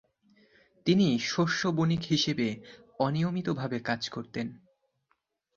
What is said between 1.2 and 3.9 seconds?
শস্য বণিক হিসেবে অনিয়মিতভাবে